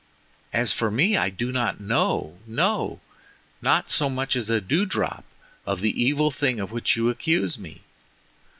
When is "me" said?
0.89-1.15, 7.59-7.81